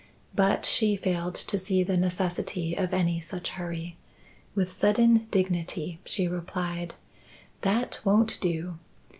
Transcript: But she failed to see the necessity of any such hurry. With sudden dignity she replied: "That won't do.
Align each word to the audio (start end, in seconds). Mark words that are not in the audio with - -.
But 0.33 0.65
she 0.65 0.95
failed 0.95 1.35
to 1.35 1.59
see 1.59 1.83
the 1.83 1.95
necessity 1.95 2.73
of 2.73 2.91
any 2.91 3.19
such 3.19 3.51
hurry. 3.51 3.97
With 4.55 4.71
sudden 4.71 5.27
dignity 5.29 5.99
she 6.05 6.27
replied: 6.27 6.95
"That 7.61 7.99
won't 8.03 8.39
do. 8.41 8.79